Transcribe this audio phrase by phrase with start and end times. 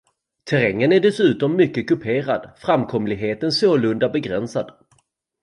[0.45, 4.71] Terrängen är dessutom mycket kuperad, framkomligheten sålunda begränsad.